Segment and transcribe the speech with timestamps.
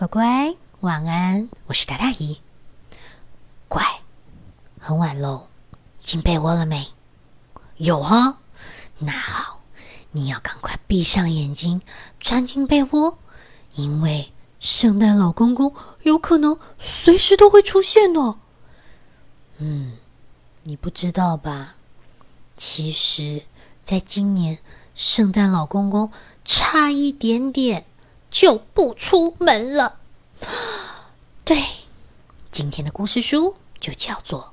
[0.00, 1.50] 乖乖，晚安！
[1.66, 2.40] 我是大大姨。
[3.68, 3.84] 乖，
[4.78, 5.48] 很晚喽，
[6.02, 6.86] 进被窝了没？
[7.76, 8.38] 有啊。
[8.98, 9.60] 那好，
[10.12, 11.82] 你要赶快闭上眼睛，
[12.18, 13.18] 钻进被窝，
[13.74, 18.38] 因为圣诞老公公有可能随时都会出现哦。
[19.58, 19.98] 嗯，
[20.62, 21.74] 你不知道吧？
[22.56, 23.42] 其实，
[23.84, 24.60] 在今年，
[24.94, 26.10] 圣诞老公公
[26.46, 27.84] 差一点点
[28.30, 29.98] 就不出门了。
[31.44, 31.62] 对，
[32.50, 34.40] 今天的故事书就叫做《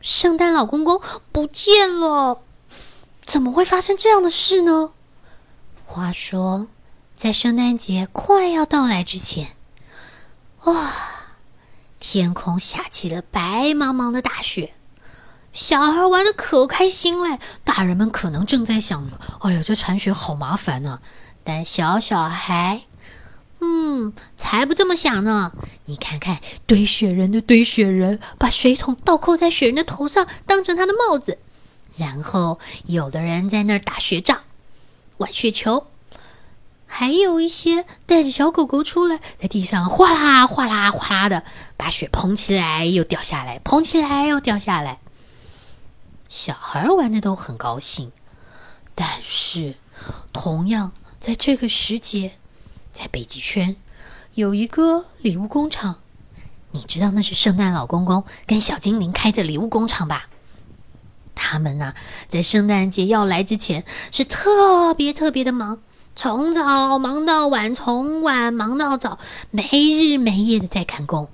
[0.00, 1.00] 圣诞老公公
[1.32, 2.36] 不见了》。
[3.24, 4.90] 怎么会发生这样的事呢？
[5.86, 6.66] 话说，
[7.14, 9.56] 在圣诞节快要到来之前，
[10.64, 10.92] 哇，
[12.00, 14.74] 天空下起了白茫茫的大雪，
[15.52, 17.38] 小孩玩的可开心嘞。
[17.62, 19.08] 大人们可能正在想
[19.42, 21.00] ：“哎呀，这铲雪好麻烦呢。”
[21.44, 22.82] 但小小孩，
[23.60, 25.52] 嗯，才不这么想呢。
[25.84, 31.38] 你看看，堆雪人的堆雪人，把水桶倒扣在雪人的头上，当成他的帽子。
[31.96, 34.42] 然后，有的人在那儿打雪仗、
[35.18, 35.88] 玩雪球，
[36.86, 41.44] 还有一些带着小狗狗出来，在地上哗啦哗啦哗啦的
[41.76, 45.00] 把雪捧起来又掉下来，捧起来又掉下来。
[46.28, 48.12] 小孩玩的都很高兴，
[48.94, 49.74] 但是，
[50.32, 52.32] 同样在这个时节，
[52.92, 53.76] 在北极圈
[54.34, 55.96] 有一个礼物工厂，
[56.72, 60.28] 你知道那是圣诞老公公跟小精灵开的礼物工厂吧？
[61.34, 61.94] 他们呢，
[62.28, 65.80] 在圣诞节要来之前是特别特别的忙，
[66.14, 69.18] 从早忙到晚，从晚忙到早，
[69.50, 71.28] 没日没夜的在赶工。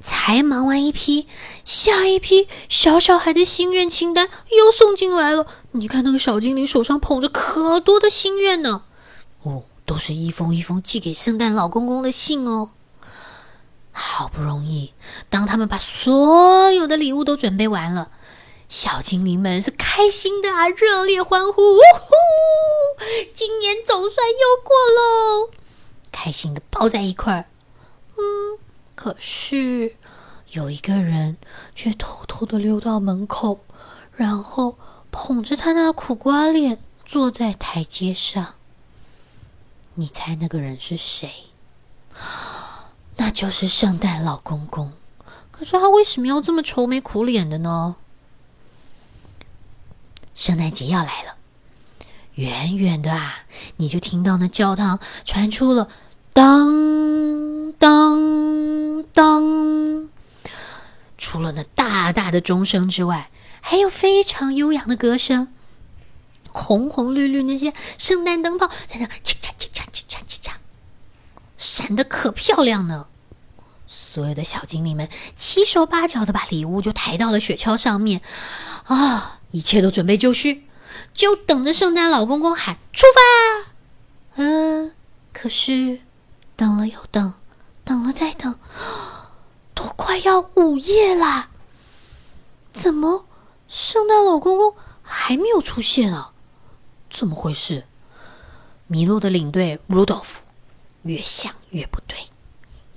[0.00, 1.28] 才忙完一批，
[1.64, 5.46] 下一批小小孩的心愿清单又送进来了。
[5.70, 8.82] 你看那个小精灵手上捧着可多的心愿呢，
[9.42, 12.70] 哦，都是一封一封寄给圣诞老公公的信哦。
[13.90, 14.94] 好不容易，
[15.28, 18.10] 当他们把所有的礼物都准备完了。
[18.68, 21.60] 小精灵们是开心的啊，热烈欢呼！
[21.60, 22.08] 呜呼，
[23.34, 25.50] 今年总算又过喽，
[26.10, 27.44] 开心的抱在一块儿。
[28.16, 28.58] 嗯，
[28.94, 29.96] 可是
[30.52, 31.36] 有一个人
[31.74, 33.60] 却偷偷的溜到门口，
[34.14, 34.78] 然后
[35.10, 38.54] 捧着他那苦瓜脸坐在台阶上。
[39.94, 41.30] 你猜那个人是谁？
[43.16, 44.92] 那就是圣诞老公公。
[45.50, 47.96] 可是他为什么要这么愁眉苦脸的呢？
[50.34, 51.36] 圣诞节要来了，
[52.34, 53.44] 远远的啊，
[53.76, 55.88] 你就听到那教堂传出了
[56.32, 60.08] 当当当，
[61.18, 65.52] 除了那大大的钟声之外，还有非常悠扬的歌声，
[66.50, 69.06] 红红绿绿那些圣诞灯泡在那，
[71.62, 73.06] 闪的可漂亮呢。
[73.86, 78.20] 所有的小精灵们七手八脚的把礼物就抬到了雪橇上面，
[78.84, 79.40] 啊！
[79.52, 80.66] 一切都准备就绪，
[81.14, 84.42] 就等着圣诞老公公喊出发。
[84.42, 84.92] 嗯，
[85.32, 86.00] 可是
[86.56, 87.34] 等了又等，
[87.84, 88.58] 等了再等，
[89.74, 91.50] 都快要午夜啦。
[92.72, 93.26] 怎么
[93.68, 96.32] 圣诞老公公还没有出现啊？
[97.10, 97.84] 怎么回事？
[98.90, 100.40] 麋鹿的领队 Rudolph
[101.02, 102.16] 越想越不对，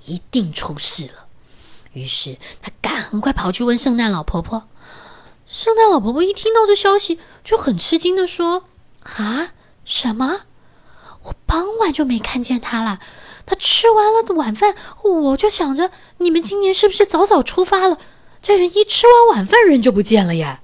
[0.04, 1.26] 一定出事了。
[1.92, 4.68] 于是他赶快跑去问圣诞老婆婆。
[5.46, 8.64] 圣诞老婆婆一听到这消息，就很吃惊的说
[9.02, 9.52] ：“啊，
[9.84, 10.40] 什么？
[11.22, 13.00] 我傍晚就没看见他了。
[13.46, 17.98] 他吃完了晚饭，我就想着你们今年是不是早早出发了？
[18.42, 20.62] 这人一吃完晚饭，人就不见了呀！”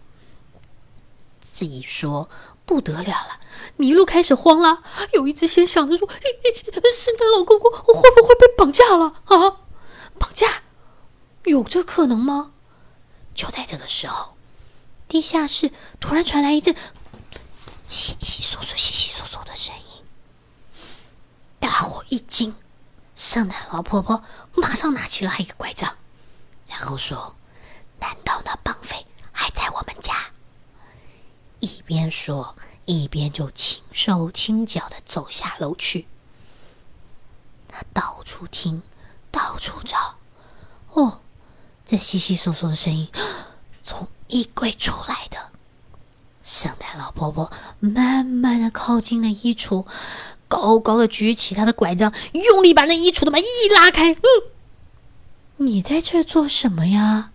[1.54, 2.28] 这一说
[2.64, 3.40] 不得了了，
[3.78, 4.82] 麋鹿开始慌了。
[5.12, 9.60] 有一只先想着说：“圣诞老公公我会不会被绑架了啊？
[10.18, 10.62] 绑架？
[11.44, 12.52] 有这可能吗？”
[13.34, 14.34] 就在这个时候。
[15.08, 16.74] 地下室突然传来一阵
[17.86, 20.02] 悉悉嗦嗦、悉悉嗦嗦的声音，
[21.60, 22.54] 大伙一惊。
[23.14, 25.94] 圣诞老婆婆马上拿起了一个拐杖，
[26.66, 27.36] 然后说
[28.00, 30.14] ：“难道那绑匪还在我们家？”
[31.60, 36.06] 一边说，一边就轻手轻脚的走下楼去。
[37.68, 38.82] 他到处听，
[39.30, 40.16] 到处找。
[40.92, 41.20] 哦，
[41.86, 43.08] 这悉悉索索的声音
[43.82, 44.08] 从……
[44.28, 45.50] 衣柜出来的
[46.42, 49.86] 圣诞老婆婆慢慢的靠近了衣橱，
[50.48, 54.14] 高高的举起她的拐杖，用力把那衣橱的门一拉开。
[54.14, 54.24] 嗯，
[55.58, 57.32] 你在这做什么呀？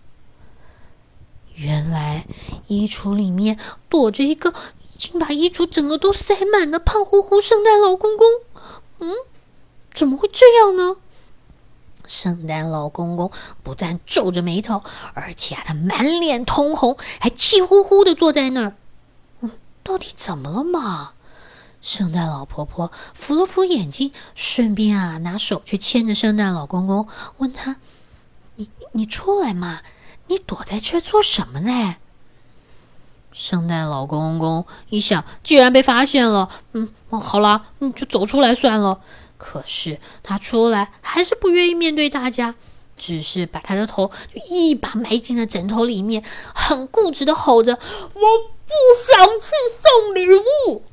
[1.53, 2.25] 原来
[2.65, 3.59] 衣橱里面
[3.89, 4.51] 躲着一个
[4.97, 8.27] 竟把衣橱整个都塞满了胖乎乎圣诞老公公。
[8.99, 9.13] 嗯，
[9.94, 10.97] 怎么会这样呢？
[12.05, 13.31] 圣诞老公公
[13.63, 14.81] 不但皱着眉头，
[15.13, 18.75] 而且啊，他满脸通红，还气呼呼的坐在那儿。
[19.41, 19.51] 嗯，
[19.83, 21.13] 到底怎么了嘛？
[21.81, 27.07] 圣诞老婆婆扶了扶眼睛，顺便啊，拿手去牵着圣诞老公公，
[27.38, 27.75] 问他
[28.55, 29.81] ：“你你出来嘛？
[30.27, 31.97] 你躲在这做什么呢？”
[33.39, 39.00] 圣诞老公公一想，既然被发现了，嗯，好啦，嗯，就走出来算了。
[39.38, 42.56] 可是他出来还是不愿意面对大家，
[42.98, 46.24] 只是把他的头就一把埋进了枕头里面，
[46.56, 47.74] 很固执的吼着
[48.16, 50.25] ：“我不想去送礼
[50.68, 50.83] 物！”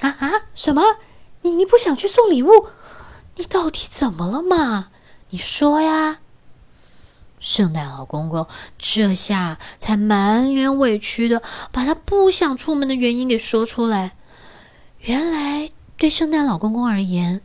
[0.00, 0.32] 啊啊！
[0.56, 0.82] 什么？
[1.42, 2.66] 你你不想去送礼物？
[3.36, 4.88] 你到底怎么了嘛？
[5.30, 6.18] 你说呀！
[7.40, 8.46] 圣诞老公公
[8.78, 11.42] 这下才满脸委屈的
[11.72, 14.16] 把他不想出门的原因给说出来。
[15.00, 17.40] 原来，对圣诞老公公而言，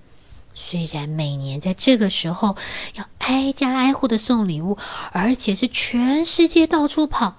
[0.56, 2.56] 虽然每年在这个时候
[2.96, 4.78] 要挨家挨户的送礼物，
[5.12, 7.36] 而且是全世界到处跑，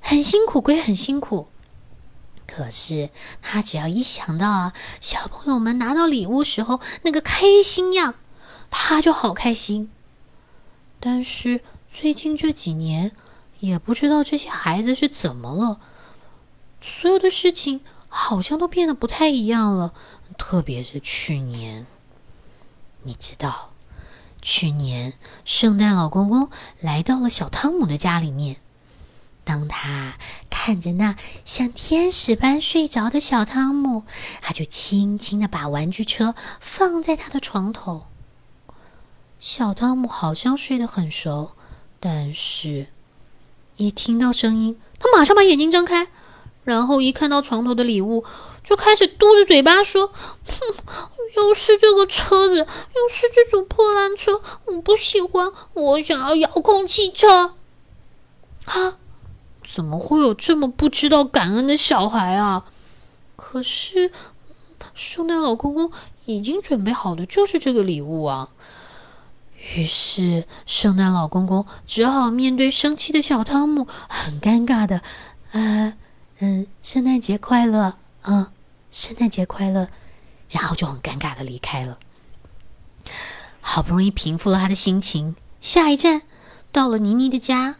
[0.00, 1.48] 很辛苦归很辛苦，
[2.46, 3.08] 可是
[3.40, 8.14] 他只要一想到啊，小朋友们拿到礼物时候那个开心样，
[8.68, 9.90] 他就好开心。
[11.00, 11.60] 但是
[11.90, 13.12] 最近这几年，
[13.60, 15.80] 也不知道这些孩子是怎么了，
[16.80, 19.94] 所有的事情好像都变得不太一样了，
[20.36, 21.86] 特别是去年。
[23.04, 23.72] 你知道，
[24.42, 25.14] 去年
[25.44, 26.50] 圣诞老公公
[26.80, 28.56] 来到了小汤姆的家里面。
[29.44, 30.18] 当他
[30.50, 31.16] 看着那
[31.46, 34.02] 像天使般睡着的小汤姆，
[34.42, 38.06] 他就轻轻的把玩具车放在他的床头。
[39.40, 41.52] 小汤姆好像睡得很熟，
[42.00, 42.86] 但是，
[43.76, 46.08] 一听到声音，他马上把眼睛睁开，
[46.64, 48.24] 然后一看到床头的礼物。
[48.64, 55.50] 就开始嘟着嘴巴说：“哼，又是这个车子，又是这种破烂车，我不喜欢。
[55.72, 57.54] 我想要遥控汽车。”
[58.66, 58.98] 啊，
[59.66, 62.66] 怎么会有这么不知道感恩的小孩啊？
[63.36, 64.10] 可是，
[64.92, 65.90] 圣诞老公公
[66.26, 68.50] 已经准备好的就是这个礼物啊。
[69.74, 75.02] 于是，圣诞老公公只好面对生气的小汤姆，很尴尬的
[75.52, 75.94] ：“呃，
[76.38, 78.52] 嗯，圣诞节快乐啊！”
[78.90, 79.88] 圣诞节快乐，
[80.48, 81.98] 然后就很尴尬的离开了。
[83.60, 86.22] 好不容易平复了他的心情，下一站
[86.72, 87.76] 到了妮妮的家。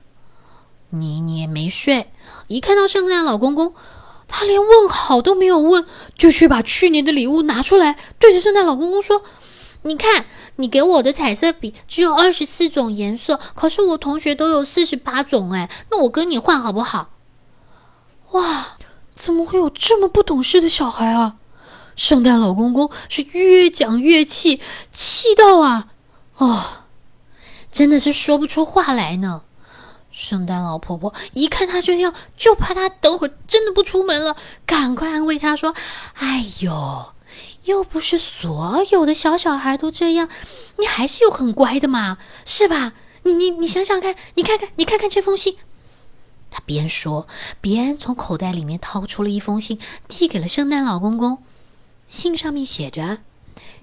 [0.90, 2.10] 妮妮也没睡，
[2.46, 3.74] 一看到圣诞老公公，
[4.26, 5.86] 他连问好都没有问，
[6.16, 9.22] 就去把去年的礼物拿出来，对着圣诞老公公说
[9.82, 10.26] ：“你看，
[10.56, 17.10] 你给我的彩色笔只有二十四种颜色，可是我同学都有四十八种，哎，那我跟你换好不好？”
[18.32, 18.76] 哇！
[19.14, 21.34] 怎么会有这么不懂事的小孩啊！
[21.96, 24.60] 圣诞老公公是越讲越气，
[24.92, 25.88] 气到啊，
[26.36, 26.84] 哦，
[27.72, 29.42] 真的是说不出话来呢。
[30.12, 35.74] 圣诞老婆婆一看他这样，就怕他等会儿真的不出门了，赶快安慰他说
[36.14, 37.12] ：“哎呦，
[37.68, 40.28] 又不是所有的小小孩都这样，
[40.78, 42.16] 你还是有很乖的嘛，
[42.46, 42.94] 是吧？
[43.24, 45.56] 你你你想想看，你看看，你看看这封信。”
[46.50, 47.28] 他边说
[47.60, 49.78] 边从口袋里面掏出了一封信，
[50.08, 51.42] 递给了圣诞老公公。
[52.08, 53.18] 信上面写着：“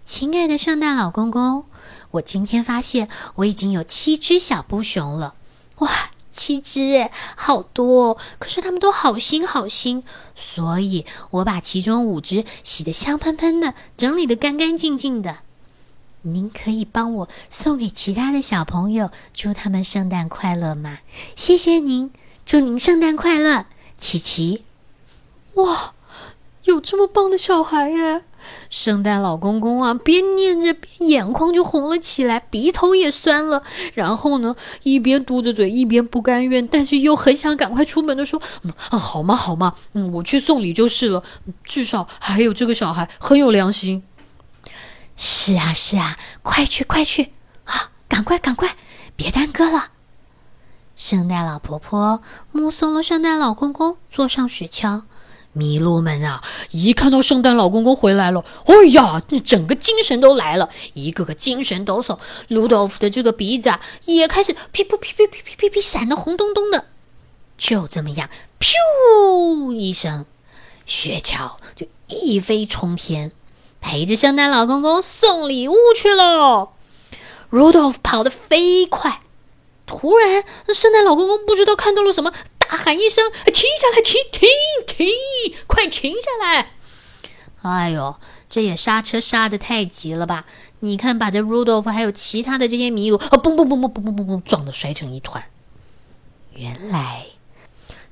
[0.03, 1.65] 亲爱的圣诞老公公，
[2.09, 5.35] 我今天发现我已经有七只小布熊了。
[5.77, 5.91] 哇，
[6.35, 8.17] 七只诶，好多！
[8.37, 10.03] 可是它们都好新好新，
[10.35, 15.37] 所以我把其中五只洗得香喷喷的，整理得干干净净的。
[16.23, 20.99] 您可以帮我送给其他的小朋友，祝他们圣诞快乐吗？
[21.35, 22.11] 谢谢您。”
[22.45, 23.65] 祝您圣诞快乐，
[23.97, 24.63] 琪琪！
[25.55, 25.95] 哇，
[26.65, 28.23] 有这么棒的小孩耶！
[28.69, 33.63] 圣诞老公公啊，边念着边眼眶就红了起来，鼻头也酸了。
[33.93, 38.41] 然后呢，一边嘟着嘴，一边不甘愿，但是又很想赶快出门的说
[38.89, 39.35] ：“啊，好嘛？
[39.35, 39.73] 好嘛？
[39.93, 41.23] 嗯，我去送礼就是了。
[41.63, 44.03] 至少还有这个小孩很有良心。”
[45.17, 47.31] 是啊，是啊，快去，快去
[47.63, 47.91] 啊！
[48.09, 48.75] 赶快，赶快，
[49.15, 49.91] 别耽搁了。
[50.97, 52.21] 圣诞老婆婆
[52.51, 55.03] 目送了圣诞老公公坐上雪橇，
[55.55, 62.19] 麋鹿们啊，一看到圣诞老公公回来了，哎呀，那整个精神都来了，一个个精神抖擞。
[62.49, 66.85] 鲁道夫的这个鼻子啊，也开始噼噗噼噗噼噼噼噼闪得红咚咚的。
[67.57, 70.25] 就这么样，噗一声，
[70.85, 73.31] 雪橇就一飞冲天，
[73.79, 76.71] 陪着圣诞老公公送礼物去了。
[77.49, 79.21] 鲁道夫跑得飞快。
[79.87, 80.43] 突然，
[80.73, 82.33] 圣诞老公公不知道看到了什么，
[82.65, 84.01] 大喊一声：“停下来！
[84.01, 84.49] 停停
[84.85, 85.07] 停！
[85.67, 86.71] 快停下来！”
[87.63, 88.15] 哎呦，
[88.49, 90.45] 这也刹车刹的太急了吧？
[90.81, 95.43] 你看，把这 Rudolph 还有其他的这些麋鹿，啊，嘣嘣嘣嘣嘣嘣嘣嘣，撞得摔成一团。
[96.53, 97.25] 原来，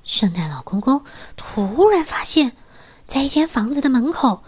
[0.04, 1.04] 圣诞老公公
[1.36, 2.54] 突然发现，
[3.06, 4.44] 在一间房子的门口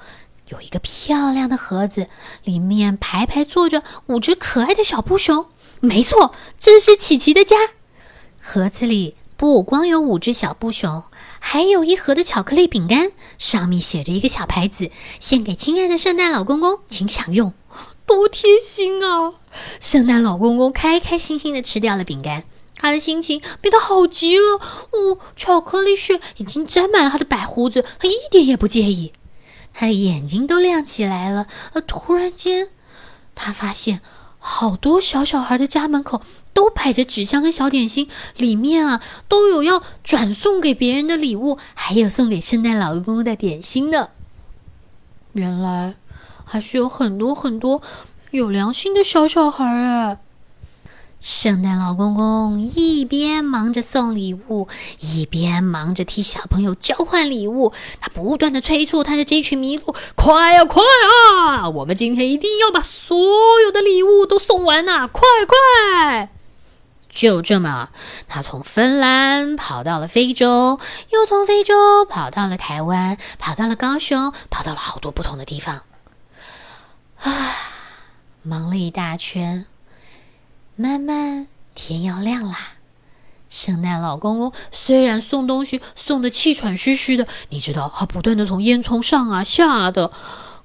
[0.49, 2.07] 有一个漂亮的盒子，
[2.43, 5.47] 里面排排坐着五只可爱的小布熊。
[5.81, 7.55] 没错，这是琪琪的家。
[8.41, 11.03] 盒子里不光有五只小布熊，
[11.39, 14.89] 还有一盒的巧克力饼干，上面写着一个小牌子
[15.19, 17.53] ：“献给亲爱的圣诞老公公，请享用。”
[18.07, 19.33] 多贴心啊！
[19.81, 22.45] 圣诞老公公开开心心的吃掉了饼干，
[22.77, 24.61] 他的心情变得好极了。
[24.91, 29.11] 哦，巧克力屑已经沾满了他的白胡子，他一点也不介意。
[29.73, 31.47] 他的眼睛都亮起来了。
[31.73, 32.69] 呃突然间，
[33.33, 33.99] 他发现
[34.39, 36.21] 好多小小孩的家门口
[36.55, 44.09] 都摆着纸箱跟小点心，里面啊都有要转送给别人的礼物，还有送给圣诞老公公的点心呢。
[45.33, 45.93] 原来。
[46.47, 47.81] 还是有很多很多
[48.29, 50.19] 有良心的小小孩哎！
[51.19, 54.67] 圣诞老公公一边忙着送礼物，
[54.99, 57.73] 一边忙着替小朋友交换礼物。
[57.99, 60.83] 他不断的催促他的这群麋鹿：“快呀，快
[61.39, 61.67] 啊！
[61.67, 63.17] 我们今天一定要把所
[63.65, 65.07] 有的礼物都送完呐！
[65.07, 66.29] 快快！”
[67.15, 67.89] 就这么，
[68.27, 70.79] 他从芬兰跑到了非洲，
[71.11, 75.83] 又从非洲跑到了台湾，跑到了高雄，跑到了好多不同的地方。
[77.21, 77.31] 啊，
[78.43, 79.65] 忙了一大圈，
[80.75, 82.73] 慢慢天要亮啦。
[83.49, 90.11] 圣诞老公公虽然送东西送的气喘吁吁的，你知道，他不断的从烟囱上啊下的，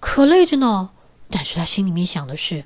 [0.00, 0.90] 可累着呢。
[1.30, 2.64] 但是他心里面想的是：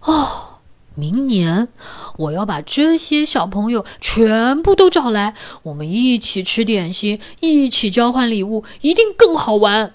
[0.00, 0.49] 哦，
[0.94, 1.68] 明年
[2.16, 9.94] 我要把这些小朋友全部都找来，我们一起吃点心，一起交换礼物，一定更好玩。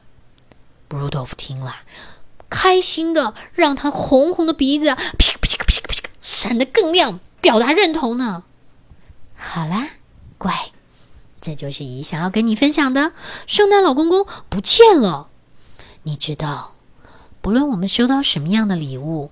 [0.88, 1.76] 布鲁多夫听了。
[2.48, 4.86] 开心的让他红红的鼻子
[5.18, 8.44] 噼个噼个噼个噼个闪得更亮，表达认同呢。
[9.36, 9.90] 好啦，
[10.38, 10.72] 乖，
[11.42, 13.12] 这就是姨想要跟你分享的。
[13.46, 15.28] 圣诞老公公不见了，
[16.04, 16.76] 你知道，
[17.42, 19.32] 不论我们收到什么样的礼物，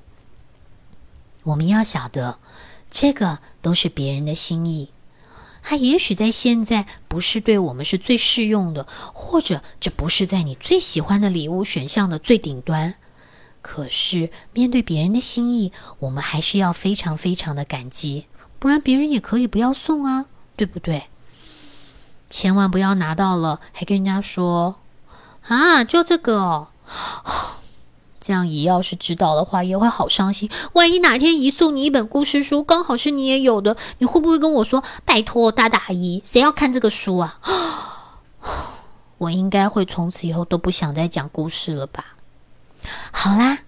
[1.43, 2.39] 我们要晓得，
[2.89, 4.89] 这个都是别人的心意。
[5.61, 12.95] 他也许在现在不是对我们是最适用的，或者这不是在你最喜欢的礼物选项的最顶端。
[13.61, 18.25] 可是面对别人的心意，我们还是要非常非常的感激，
[18.59, 20.25] 不然别人也可以不要送啊，
[20.57, 21.03] 对不对？
[22.29, 24.75] 千万不要拿到了还跟人家说
[25.47, 26.67] 啊，就这个哦，
[28.25, 30.49] 这样姨要是知道的话也会好伤心。
[30.71, 37.39] 万一哪天姨送你一本故事书，刚好是你也有的，你会不会跟我说拜托大大姨，谁要看这个书啊？
[39.19, 42.15] 我应该会从此以后都不想再讲故事了吧。
[43.11, 43.59] 好啦，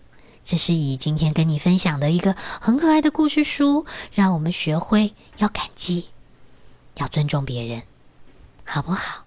[0.46, 6.08] 这是以今天跟你分享的一个很可爱的故事书，让我们学会要感激，
[6.96, 7.84] 要尊重别人，
[8.64, 9.26] 好不好？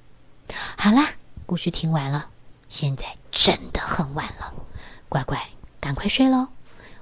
[0.78, 1.11] 好啦，
[1.44, 2.30] 故事听完了，
[2.70, 4.54] 现在真的很晚了，
[5.09, 5.38] 乖乖，
[5.81, 6.49] 赶快睡喽。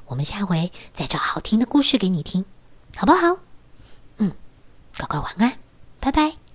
[0.07, 2.45] 我们下回再找好听的故事给你听，
[2.97, 3.41] 好不好？
[4.19, 4.33] 嗯，
[4.99, 5.59] 乖乖晚安，
[5.99, 6.46] 拜拜。